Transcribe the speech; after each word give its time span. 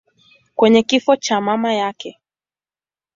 kwenye 0.55 0.83
kifo 0.83 1.15
cha 1.15 1.41
mama 1.41 1.73
yake. 1.73 2.19